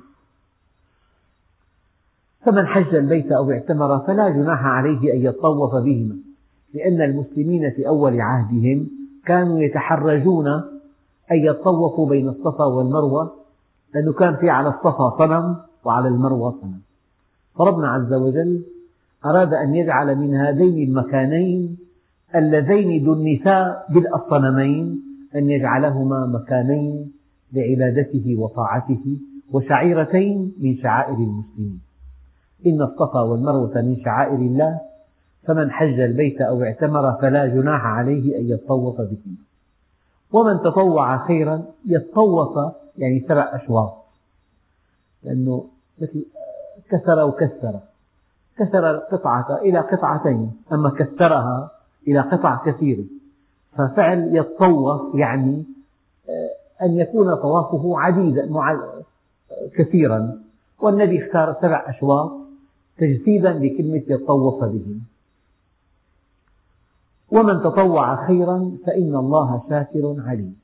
[2.47, 6.16] فمن حج البيت أو اعتمر فلا جناح عليه أن يطوف بهما
[6.75, 8.90] لأن المسلمين في أول عهدهم
[9.27, 10.49] كانوا يتحرجون
[11.33, 13.33] أن يطوفوا بين الصفا والمروة.
[13.94, 16.61] لأنه كان في على الصفا صنم وعلى المروة
[17.59, 18.64] فربنا عز وجل
[19.27, 21.79] أراد أن يجعل من هذين المكانين
[22.35, 25.03] اللذين دنسا بالصنمين
[25.35, 27.12] أن يجعلهما مكانين
[27.53, 29.18] لعبادته وطاعته
[29.53, 31.81] وشعيرتين من شعائر المسلمين.
[32.66, 34.81] إن الصفا والمروة من شعائر الله
[35.47, 39.44] فمن حج البيت أو اعتمر فلا جناح عليه أن يطوف بهما
[40.33, 42.59] ومن تطوع خيرا يتطوف
[42.97, 43.92] يعني سبع أشواط.
[45.23, 45.66] لأنه
[45.98, 46.26] مثل
[46.90, 47.80] كسر وكسر
[48.59, 51.70] كسر القطعة إلى قطعتين أما كسرها
[52.09, 53.04] إلى قطع كثيرة
[53.78, 55.64] ففعل يتطوف يعني
[56.28, 58.48] آه، أن يكون طوافه عديدا
[59.76, 60.40] كثيرا.
[60.80, 62.30] والنبي اختار سبع أشواط
[62.98, 65.00] تجسيدا لكلمة يتطوف بهم
[67.33, 70.63] ومن تطوع خيرا فإن الله شاكر عليم.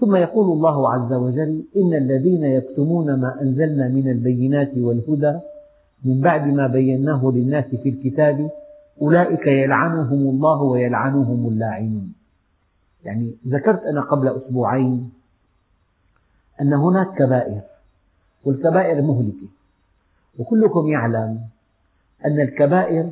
[0.00, 5.40] ثم يقول الله عز وجل إن الذين يكتمون ما أنزلنا من البينات والهدى
[6.04, 8.50] من بعد ما بيناه للناس في الكتاب
[9.02, 12.12] أولئك يلعنهم الله ويلعنهم اللاعنون
[13.04, 15.10] يعني ذكرت أنا قبل أسبوعين
[16.60, 17.60] أن هناك كبائر
[18.44, 19.48] والكبائر مهلكة
[20.38, 21.40] وكلكم يعلم
[22.26, 23.10] أن الكبائر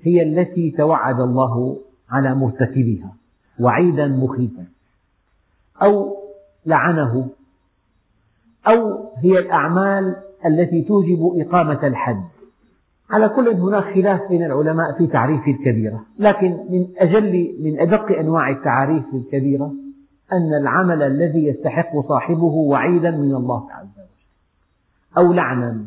[0.00, 1.78] هي التي توعد الله
[2.10, 3.14] على مرتكبها
[3.60, 4.64] وعيدا مخيفا.
[5.82, 6.16] أو
[6.66, 7.28] لعنه
[8.66, 10.16] أو هي الأعمال
[10.46, 12.24] التي توجب إقامة الحد.
[13.10, 18.50] على كل هناك خلاف بين العلماء في تعريف الكبيرة لكن من أجل من أدق أنواع
[18.50, 19.72] التعاريف للكبيرة
[20.32, 24.06] أن العمل الذي يستحق صاحبه وعيدا من الله عز وجل
[25.18, 25.84] أو لعنا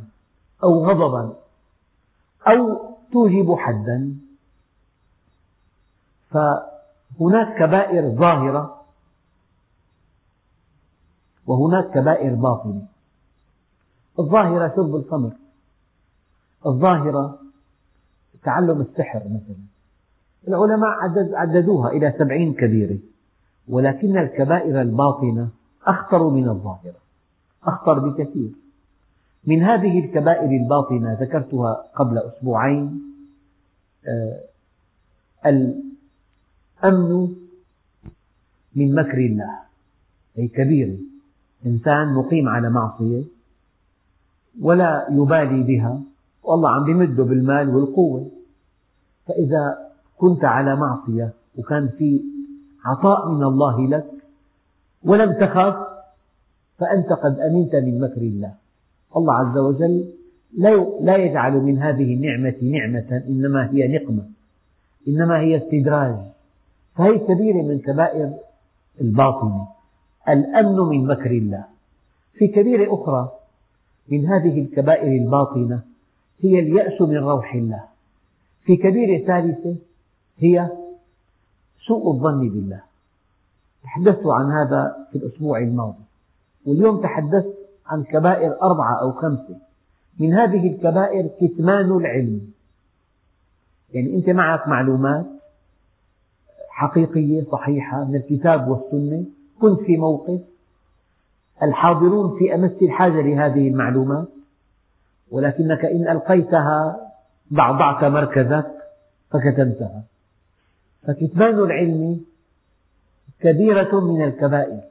[0.63, 1.35] أو غضبا
[2.47, 2.79] أو
[3.11, 4.15] توجب حدا.
[6.31, 8.82] فهناك كبائر ظاهرة
[11.47, 12.85] وهناك كبائر باطنة.
[14.19, 15.31] الظاهرة شرب الخمر
[16.65, 17.39] الظاهرة
[18.43, 19.63] تعلم السحر مثلا.
[20.47, 20.89] العلماء
[21.35, 22.99] عددوها إلى سبعين كبيرة.
[23.67, 25.49] ولكن الكبائر الباطنة
[25.87, 26.99] أخطر من الظاهرة.
[27.63, 28.51] أخطر بكثير.
[29.45, 33.01] من هذه الكبائر الباطنة ذكرتها قبل أسبوعين
[34.07, 34.39] آه،
[35.45, 37.35] الأمن
[38.75, 39.59] من مكر الله.
[40.35, 41.12] هي كبيرة
[41.65, 43.23] إنسان مقيم على معصية
[44.61, 46.01] ولا يبالي بها
[46.43, 48.31] والله عم بمده بالمال والقوة.
[49.27, 49.77] فإذا
[50.17, 52.21] كنت على معصية وكان في
[52.85, 54.07] عطاء من الله لك
[55.03, 55.75] ولم تخف
[56.79, 58.53] فأنت قد أمنت من مكر الله.
[59.17, 60.09] الله عز وجل
[61.01, 64.29] لا يجعل من هذه النعمة نعمة إنما هي نقمة
[65.07, 66.15] إنما هي استدراج.
[66.95, 68.33] فهي كبيرة من كبائر
[69.01, 69.67] الباطنة.
[70.29, 71.65] الأمن من مكر الله.
[72.33, 73.31] في كبيرة أخرى
[74.07, 75.81] من هذه الكبائر الباطنة
[76.39, 77.83] هي اليأس من روح الله.
[78.61, 79.75] في كبيرة ثالثة
[80.37, 80.69] هي
[81.87, 82.81] سوء الظن بالله.
[83.83, 86.03] تحدثت عن هذا في الأسبوع الماضي
[86.65, 89.57] واليوم تحدثت عن كبائر أربعة أو خمسة.
[90.19, 92.51] من هذه الكبائر كتمان العلم.
[93.93, 95.25] يعني أنت معك معلومات
[96.69, 99.25] حقيقية صحيحة من الكتاب والسنة
[99.63, 100.41] كنت في موقف.
[101.63, 104.27] الحاضرون في أمس الحاجة لهذه المعلومات
[105.31, 107.09] ولكنك إن ألقيتها
[107.53, 108.71] ضعضعت مركزك
[109.31, 110.03] فكتمتها.
[111.07, 112.21] فكتمان العلم
[113.39, 114.81] كبيرة من الكبائر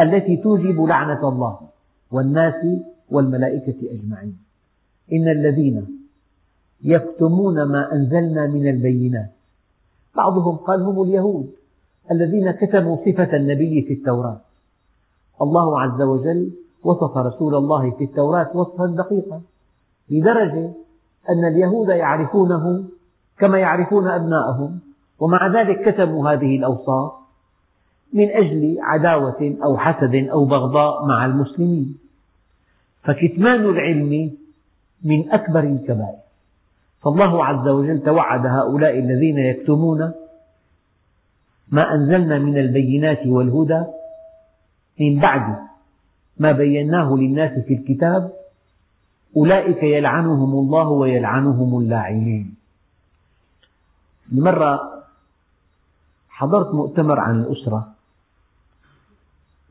[0.00, 1.58] التي توجب لعنة الله
[2.10, 2.66] والناس
[3.10, 4.38] والملائكة أجمعين.
[5.12, 5.98] إن الذين
[6.82, 9.30] يكتمون ما أنزلنا من البينات
[10.16, 11.57] بعضهم قال هم اليهود
[12.12, 14.40] الذين كتموا صفة النبي في التوراة.
[15.42, 16.52] الله عز وجل
[16.84, 19.42] وصف رسول الله في التوراة وصفا دقيقا
[20.10, 20.72] لدرجة
[21.30, 22.84] أن اليهود يعرفونه
[23.38, 24.78] كما يعرفون أبناءهم
[25.20, 27.12] ومع ذلك كتموا هذه الأوصاف
[28.12, 31.98] من أجل عداوة أو حسد أو بغضاء مع المسلمين.
[33.02, 34.32] فكتمان العلم
[35.04, 36.18] من أكبر الكبائر.
[37.04, 40.12] فالله عز وجل توعد هؤلاء الذين يكتمون
[41.70, 43.84] ما أنزلنا من البينات والهدى
[45.00, 45.56] من بعد
[46.38, 48.32] ما بيناه للناس في الكتاب
[49.36, 52.54] أولئك يلعنهم الله ويلعنهم اللاعنين.
[54.32, 54.80] مرة
[56.28, 57.94] حضرت مؤتمر عن الأسرة.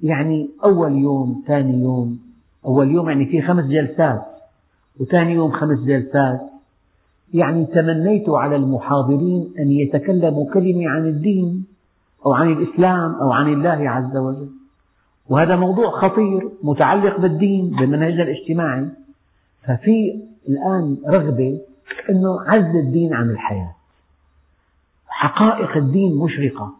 [0.03, 2.19] يعني أول يوم ثاني يوم.
[2.65, 4.25] أول يوم يعني في خمس جلسات.
[4.99, 6.41] وثاني يوم خمس جلسات.
[7.33, 11.65] يعني تمنيت على المحاضرين أن يتكلموا كلمة عن الدين.
[12.27, 14.49] أو عن الإسلام أو عن الله عز وجل.
[15.29, 18.89] وهذا موضوع خطير متعلق بالدين بالمنهج الاجتماعي.
[19.63, 21.61] ففي الآن رغبة
[22.09, 23.75] أنه عز الدين عن الحياة.
[25.07, 26.73] حقائق الدين مشرقة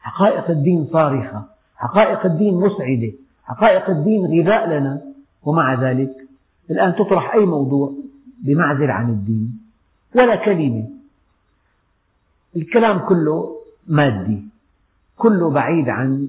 [0.00, 1.44] حقائق الدين صارخة
[1.76, 3.12] حقائق الدين مسعدة
[3.44, 5.02] حقائق الدين غذاء لنا.
[5.42, 6.28] ومع ذلك
[6.70, 7.92] الآن تطرح أي موضوع
[8.38, 9.58] بمعزل عن الدين.
[10.14, 10.88] ولا كلمة.
[12.56, 14.51] الكلام كله مادي.
[15.22, 16.28] كله بعيد عن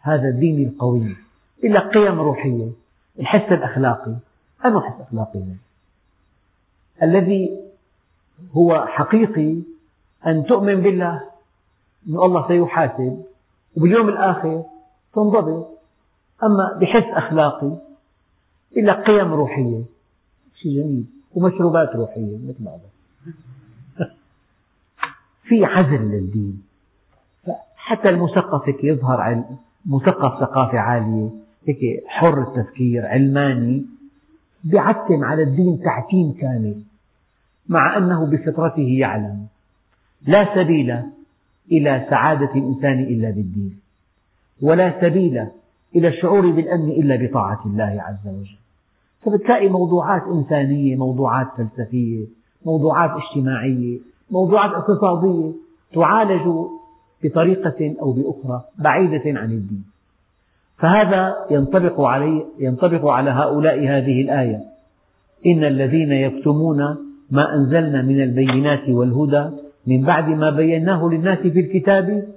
[0.00, 1.16] هذا الدين القوي.
[1.64, 2.70] إلا قيم روحية
[3.18, 4.16] الحس الأخلاقي
[4.64, 5.42] أنه حس أخلاقي
[7.02, 7.64] الذي
[8.52, 9.62] هو حقيقي
[10.26, 11.14] أن تؤمن بالله
[12.08, 13.24] أن الله سيحاسب
[13.76, 14.64] وباليوم الآخر
[15.14, 15.78] تنضبط.
[16.42, 17.76] أما بحس أخلاقي
[18.76, 19.84] إلا قيم روحية.
[20.62, 22.90] شيء جميل ومشروبات روحية مثل بعضها
[25.48, 26.67] في عزل للدين.
[27.88, 31.30] حتى المثقف يظهر علم مثقف ثقافة عالية
[31.68, 33.86] هيك حر التفكير علماني
[34.64, 36.82] بيعتم على الدين تعتيم كامل
[37.68, 39.46] مع أنه بفطرته يعلم.
[40.26, 40.96] لا سبيل
[41.72, 43.78] إلى سعادة الإنسان إلا بالدين
[44.62, 45.46] ولا سبيل
[45.96, 48.58] إلى الشعور بالأمن إلا بطاعة الله عز وجل.
[49.20, 52.26] فبتلاقي موضوعات إنسانية موضوعات فلسفية
[52.66, 53.98] موضوعات اجتماعية
[54.30, 55.52] موضوعات اقتصادية
[55.94, 56.77] تعالج
[57.24, 59.84] بطريقة أو بأخرى بعيدة عن الدين.
[60.78, 64.64] فهذا ينطبق, علي ينطبق على هؤلاء هذه الآية.
[65.46, 66.96] إن الذين يكتمون
[67.30, 69.50] ما أنزلنا من البينات والهدى
[69.86, 72.28] من بعد ما بيناه للناس في الكتاب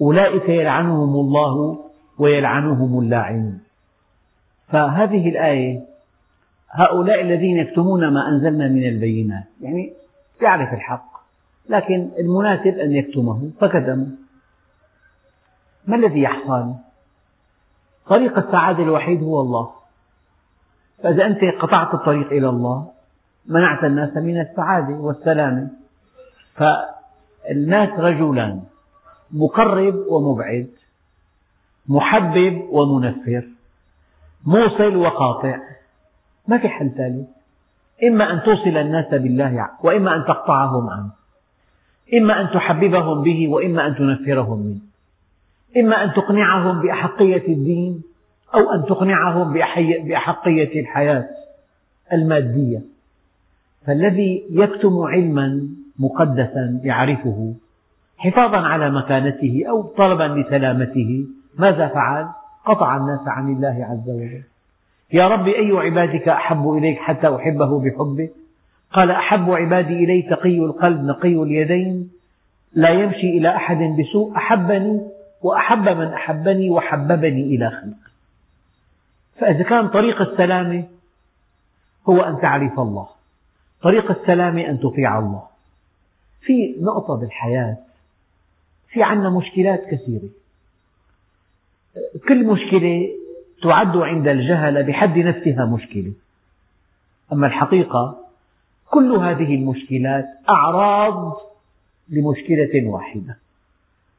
[0.00, 1.78] أولئك يلعنهم الله
[2.18, 3.58] ويلعنهم اللاعنون.
[4.68, 5.86] فهذه الآية
[6.70, 9.92] هؤلاء الذين يكتمون ما أنزلنا من البينات يعني
[10.42, 11.16] يعرف الحق
[11.68, 14.06] لكن المناسب أن يكتمه فكتموا
[15.86, 16.74] ما الذي يحصل؟
[18.06, 19.70] طريق السعادة الوحيد هو الله.
[21.02, 22.90] فإذا أنت قطعت الطريق إلى الله
[23.46, 25.70] منعت الناس من السعادة والسلامة
[26.54, 28.62] فالناس رجلان
[29.30, 30.70] مقرب ومبعد
[31.88, 33.48] محبب ومنفر
[34.46, 35.58] موصل وقاطع.
[36.48, 37.28] ما في حل ثالث.
[38.04, 41.10] إما أن توصل الناس بالله وإما أن تقطعهم عنه.
[42.14, 44.85] إما أن تحببهم به وإما أن تنفرهم منه.
[45.76, 48.02] إما أن تقنعهم بأحقية الدين
[48.54, 49.52] أو أن تقنعهم
[50.04, 51.28] بأحقية الحياة
[52.12, 52.82] المادية.
[53.86, 57.54] فالذي يكتم علما مقدسا يعرفه
[58.16, 61.26] حفاظا على مكانته أو طلبا لسلامته
[61.58, 62.28] ماذا فعل؟
[62.64, 64.42] قطع الناس عن الله عز وجل.
[65.12, 68.32] يا رب أي عبادك أحب إليك حتى أحبه بحبك؟
[68.92, 72.10] قال أحب عبادي إلي تقي القلب نقي اليدين.
[72.72, 78.06] لا يمشي إلى أحد بسوء أحبني وأحب من أحبني وحببني إلى خلقه
[79.38, 80.84] فإذا كان طريق السلامة
[82.08, 83.08] هو أن تعرف الله.
[83.82, 85.46] طريق السلامة أن تطيع الله.
[86.40, 87.76] في نقطة بالحياة
[88.88, 90.28] في عنا مشكلات كثيرة.
[92.28, 93.08] كل مشكلة
[93.62, 96.12] تعد عند الجهل بحد نفسها مشكلة.
[97.32, 98.18] أما الحقيقة
[98.90, 101.40] كل هذه المشكلات أعراض
[102.08, 103.38] لمشكلة واحدة.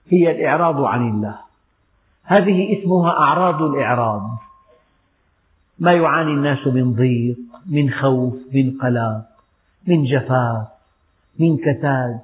[0.10, 1.40] هي الإعراض عن الله.
[2.24, 4.38] هذه اسمها أعراض الإعراض.
[5.80, 9.26] ما يعاني الناس من ضيق من خوف من قلق
[9.88, 10.68] من جفاف
[11.40, 12.20] من كساد.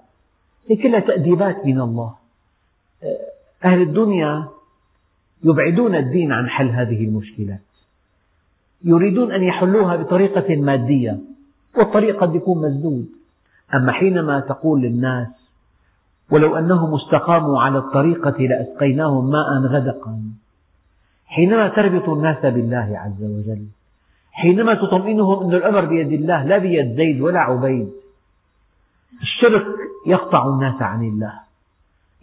[0.69, 2.15] هي كلها تأديبات من الله.
[3.65, 4.47] أهل الدنيا
[5.43, 7.61] يبعدون الدين عن حل هذه المشكلات.
[8.83, 11.19] يريدون أن يحلوها بطريقة مادية
[11.77, 13.09] والطريق قد يكون مسدود
[13.75, 15.27] أما حينما تقول للناس
[16.33, 20.15] ولو أنهم استقاموا على الطريقة لأسقيناهم ماء غدقا.
[21.25, 23.65] حينما تربط الناس بالله عز وجل
[24.31, 27.91] حينما تطمئنهم أن الأمر بيد الله لا بيد زيد ولا عبيد
[29.21, 29.65] الشرك
[30.07, 31.33] يقطع الناس عن الله.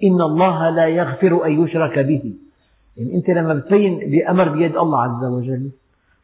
[0.05, 2.35] إن الله لا يغفر أن يشرك به.
[2.97, 5.71] يعني أنت لما بتبين بأمر بيد الله عز وجل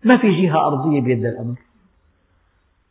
[0.05, 1.59] ما في جهة أرضية بيد الأمر.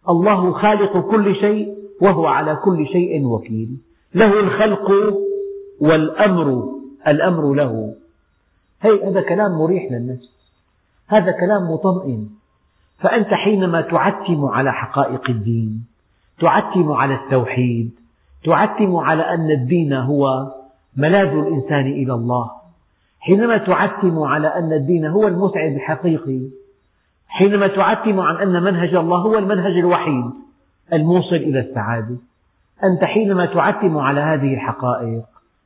[0.10, 3.77] الله خالق كل شيء وهو على كل شيء وكيل.
[4.15, 4.91] له الخلق
[5.82, 6.47] والأمر
[7.08, 7.95] الأمر له.
[8.82, 10.30] هي هذا كلام مريح للنفس
[11.08, 12.30] هذا كلام مطمئن.
[12.99, 15.86] فأنت حينما تعتم على حقائق الدين
[16.39, 17.91] تعتم على التوحيد
[18.43, 20.52] تعتم على أن الدين هو
[20.98, 22.52] ملاذ الإنسان إلى الله
[23.19, 26.50] حينما تعتم على أن الدين هو المسعد الحقيقي
[27.27, 30.25] حينما تعتم عن أن منهج الله هو المنهج الوحيد
[30.94, 32.17] الموصل إلى السعادة.
[32.84, 35.26] أنت حينما تعتم على هذه الحقائق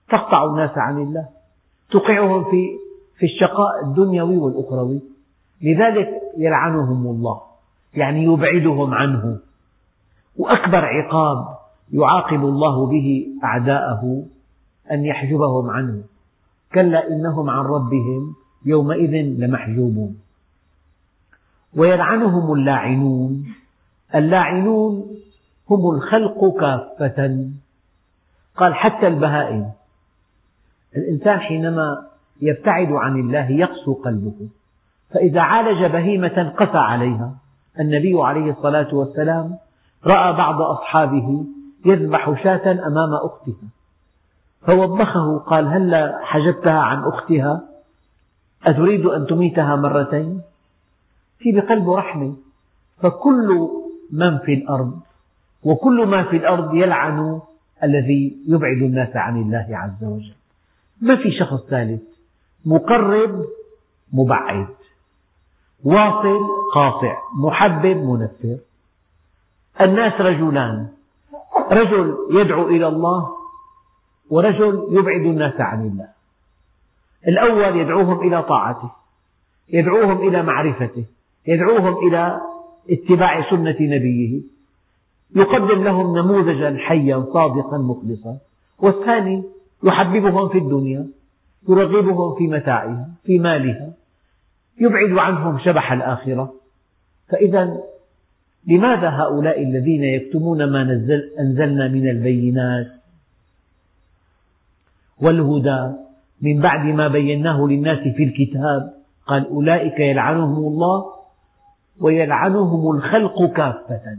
[0.09, 1.29] تقطع الناس عن الله
[1.91, 2.67] توقعهم في
[3.19, 5.01] في الشقاء الدنيوي والأخروي.
[5.61, 7.41] لذلك يلعنهم الله
[7.93, 9.39] يعني يبعدهم عنه.
[10.37, 11.57] وأكبر عقاب
[11.91, 14.25] يعاقب الله به أعداءه
[14.91, 16.03] أن يحجبهم عنه.
[16.73, 18.35] كلا إنهم عن ربهم
[18.65, 20.19] يومئذ لمحجوبون.
[21.75, 23.45] ويلعنهم اللاعنون.
[24.15, 25.05] اللاعنون
[25.69, 27.49] هم الخلق كافة.
[28.57, 29.71] قال حتى البهائم.
[30.95, 32.07] الإنسان حينما
[32.41, 34.49] يبتعد عن الله يقسو قلبه.
[35.13, 37.35] فإذا عالج بهيمة قسى عليها.
[37.79, 39.57] النبي عليه الصلاة والسلام
[40.05, 41.45] رأى بعض أصحابه
[41.85, 43.67] يذبح شاة أمام أختها
[44.67, 47.61] فوبخه قال هلا حجبتها عن أختها؟
[48.65, 50.41] أتريد أن تميتها مرتين؟
[51.37, 52.35] في بقلبه رحمة
[53.01, 53.69] فكل
[54.11, 54.99] من في الأرض
[55.63, 57.41] وكل ما في الأرض يلعن
[57.83, 60.33] الذي يبعد الناس عن الله عز وجل.
[61.01, 62.01] ما في شخص ثالث؟
[62.65, 63.45] مقرب
[64.13, 64.67] مبعد.
[65.83, 66.39] واصل
[66.73, 67.17] قاطع.
[67.43, 68.57] محبب منفر.
[69.81, 70.87] الناس رجلان.
[71.71, 73.29] رجل يدعو إلى الله
[74.29, 76.09] ورجل يبعد الناس عن الله.
[77.27, 78.91] الأول يدعوهم إلى طاعته
[79.69, 81.05] يدعوهم إلى معرفته
[81.47, 82.41] يدعوهم إلى
[82.89, 84.41] اتباع سنة نبيه.
[85.35, 88.37] يقدم لهم نموذجا حيا صادقا مخلصا.
[88.79, 89.43] والثاني
[89.83, 91.07] يحببهم في الدنيا
[91.69, 93.93] يرغبهم في متاعها في مالها
[94.79, 96.53] يبعد عنهم شبح الآخرة.
[97.29, 97.77] فإذا
[98.67, 102.87] لماذا هؤلاء الذين يكتمون ما نزل أنزلنا من البينات
[105.21, 105.93] والهدى
[106.41, 108.93] من بعد ما بيناه للناس في الكتاب؟
[109.27, 111.05] قال أولئك يلعنهم الله
[112.01, 114.17] ويلعنهم الخلق كافة.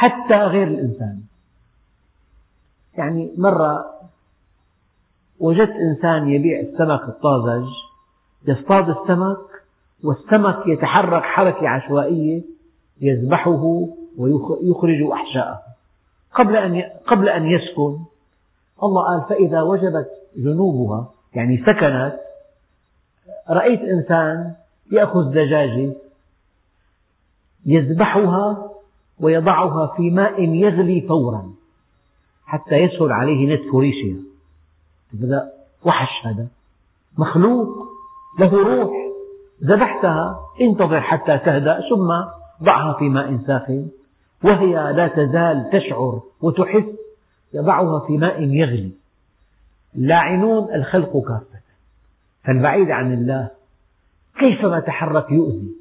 [0.00, 1.20] حتى غير الإنسان.
[2.96, 3.84] يعني مرة
[5.40, 7.68] وجدت إنسان يبيع السمك الطازج
[8.48, 9.62] يصطاد السمك
[10.04, 12.42] والسمك يتحرك حركة عشوائية
[13.00, 13.62] يذبحه
[14.18, 15.62] ويخرج أحشاءه.
[16.34, 17.98] قبل أن قبل أن يسكن
[18.82, 22.20] الله قال فإذا وجبت جنوبها يعني سكنت
[23.50, 24.54] رأيت إنسان
[24.92, 25.92] يأخذ دجاجة
[27.64, 28.69] يذبحها
[29.20, 31.52] ويضعها في ماء يغلي فورا
[32.44, 34.20] حتى يسهل عليه نتف ريشها
[35.14, 35.52] هذا
[35.84, 36.46] وحش هذا
[37.18, 37.68] مخلوق
[38.38, 38.90] له روح.
[39.64, 42.08] ذبحتها انتظر حتى تهدأ ثم
[42.62, 43.88] ضعها في ماء ساخن.
[44.44, 46.84] وهي لا تزال تشعر وتحس.
[47.54, 48.90] يضعها في ماء يغلي.
[49.96, 51.60] اللاعنون الخلق كافة.
[52.44, 53.50] فالبعيد عن الله
[54.38, 55.74] كيفما تحرك يؤذي؟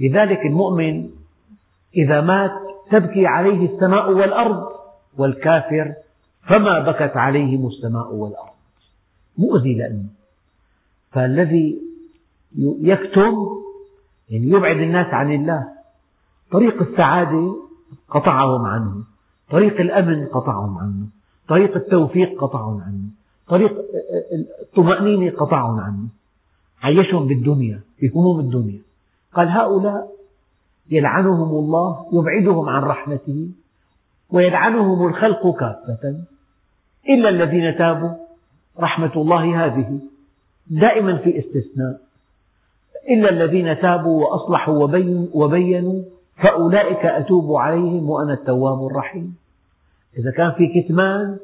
[0.00, 1.10] لذلك المؤمن
[1.96, 2.52] إذا مات
[2.90, 4.62] تبكي عليه السماء والأرض
[5.18, 5.94] والكافر
[6.42, 8.54] فما بكت عليهم السماء والأرض.
[9.38, 10.08] مؤذي لأنه.
[11.12, 11.82] فالذي
[12.80, 13.34] يكتم
[14.28, 15.68] يعني يبعد الناس عن الله
[16.52, 17.56] طريق السعادة
[18.08, 19.04] قطعهم عنه
[19.50, 21.06] طريق الأمن قطعهم عنه
[21.48, 23.02] طريق التوفيق قطعهم عنه
[23.48, 23.72] طريق
[24.62, 26.08] الطمأنينة قطعهم عنه.
[26.82, 28.80] عيشهم بالدنيا في هموم الدنيا.
[29.34, 30.12] قال هؤلاء
[30.90, 33.50] يلعنهم الله يبعدهم عن رحمته
[34.30, 36.24] ويلعنهم الخلق كافة.
[37.08, 38.14] إلا الذين تابوا
[38.80, 40.00] رحمة الله هذه
[40.66, 42.00] دائما في استثناء.
[43.10, 44.84] إلا الذين تابوا وأصلحوا
[45.34, 46.02] وبينوا
[46.36, 49.34] فأولئك أتوب عليهم وأنا التواب الرحيم.
[50.18, 51.38] إذا كان في كتمان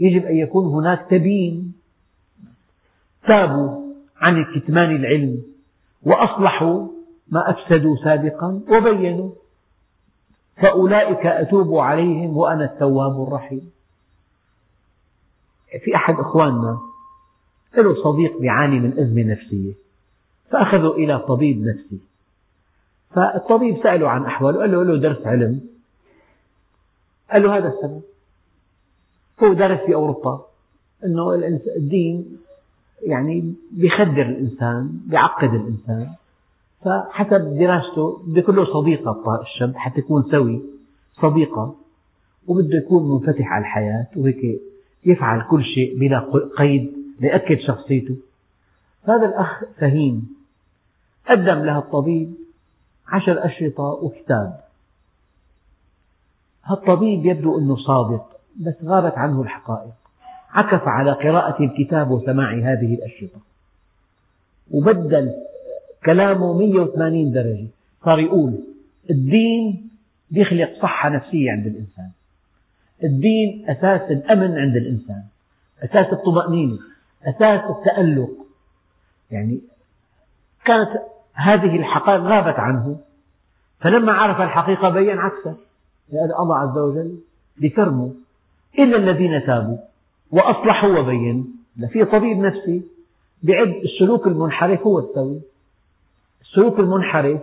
[0.00, 1.72] يجب أن يكون هناك تبيين.
[3.26, 3.84] تابوا
[4.16, 5.42] عن الكتمان العلم
[6.02, 6.93] وأصلحوا
[7.28, 9.30] ما أفسدوا سابقا وبينوا.
[10.56, 13.70] فأولئك أتوب عليهم وأنا التواب الرحيم.
[15.84, 16.78] في أحد إخواننا
[17.76, 19.72] له صديق يعاني من أزمة نفسية
[20.50, 22.00] فأخذوا إلى طبيب نفسي.
[23.14, 25.60] فالطبيب سأله عن أحواله قال له له درس علم؟
[27.30, 28.02] قال له هذا السبب.
[29.42, 30.46] هو درس في أوروبا
[31.04, 31.34] أنه
[31.76, 32.38] الدين
[33.02, 36.14] يعني بيخدر الإنسان بيعقد الإنسان.
[36.84, 40.62] فحسب دراسته بده يكون له صديقة الشاب حتى يكون سوي
[41.22, 41.74] صديقة
[42.46, 44.62] وبده يكون منفتح على الحياة وهيك
[45.04, 46.18] يفعل كل شيء بلا
[46.58, 48.16] قيد ليأكد شخصيته.
[49.04, 50.36] هذا الأخ فهيم
[51.28, 52.34] قدم لها الطبيب
[53.08, 54.60] عشر أشرطة وكتاب.
[56.64, 58.26] هالطبيب يبدو أنه صادق
[58.56, 59.92] بس غابت عنه الحقائق.
[60.50, 63.40] عكف على قراءة الكتاب وسماع هذه الأشرطة.
[64.70, 65.32] وبدل
[66.06, 67.66] كلامه 180 درجة.
[68.04, 68.64] صار يقول
[69.10, 69.90] الدين
[70.30, 72.10] يخلق صحة نفسية عند الإنسان.
[73.04, 75.22] الدين أساس الأمن عند الإنسان.
[75.82, 76.78] أساس الطمأنينة.
[77.22, 78.46] أساس التألق.
[79.30, 79.60] يعني
[80.64, 80.90] كانت
[81.32, 83.00] هذه الحقائق غابت عنه.
[83.80, 85.56] فلما عرف الحقيقة بين عكسه.
[86.12, 87.18] لأن الله عز وجل
[87.56, 88.14] بكرمه.
[88.78, 89.78] إلا الذين تابوا
[90.30, 91.44] وأصلحوا وبينوا.
[91.88, 92.82] في طبيب نفسي
[93.42, 95.40] بعد السلوك المنحرف هو السوي.
[96.50, 97.40] السلوك المنحرف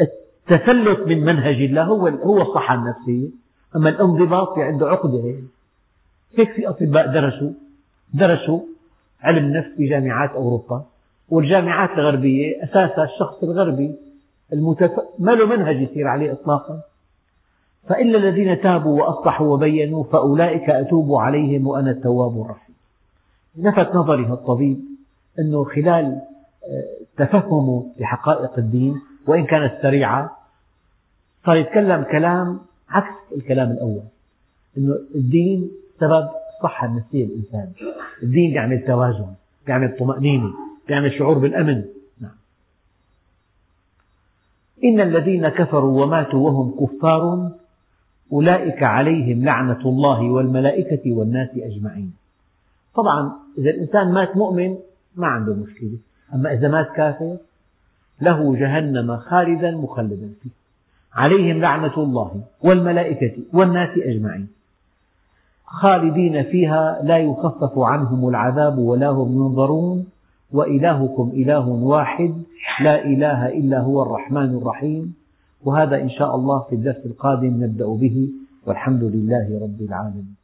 [0.00, 3.30] التفلت من منهج الله هو هو الصحة النفسية.
[3.76, 5.34] أما الانضباط في عنده عقدة
[6.36, 7.52] هيك في أطباء درسوا؟
[8.14, 8.60] درسوا
[9.20, 10.84] علم النفس في جامعات أوروبا.
[11.28, 13.96] والجامعات الغربية أساسها الشخص الغربي
[14.52, 14.90] المتف...
[15.18, 16.80] ما له منهج يسير عليه إطلاقا.
[17.88, 22.74] فإلا الذين تابوا وأصلحوا وبينوا فأولئك أتوب عليهم وأنا التواب الرحيم.
[23.56, 24.80] لفت نظري الطبيب
[25.38, 26.04] أنه خلال
[26.64, 30.36] آه، تفهمه لحقائق الدين وإن كانت سريعة
[31.46, 34.02] صار يتكلم كلام عكس الكلام الأول.
[34.78, 37.72] أنه الدين سبب الصحة النفسية للإنسان
[38.22, 39.32] الدين يعمل توازن
[39.68, 40.52] يعمل طمأنينة
[40.88, 41.84] يعمل شعور بالأمن.
[42.20, 42.36] نعم.
[44.84, 47.50] إن الذين كفروا وماتوا وهم كفار
[48.32, 52.12] أولئك عليهم لعنة الله والملائكة والناس أجمعين.
[52.94, 54.78] طبعا إذا الإنسان مات مؤمن
[55.16, 55.98] ما عنده مشكلة.
[56.34, 57.36] أما إذا مات كافر
[58.20, 60.50] له جهنم خالدا مخلدا فيه.
[61.12, 64.48] عليهم لعنة الله والملائكة والناس أجمعين.
[65.64, 70.06] خالدين فيها لا يخفف عنهم العذاب ولا هم ينظرون
[70.52, 72.42] وإلهكم إله واحد
[72.80, 75.14] لا إله إلا هو الرحمن الرحيم.
[75.64, 78.28] وهذا إن شاء الله في الدرس القادم نبدأ به
[78.66, 80.39] والحمد لله رب العالمين.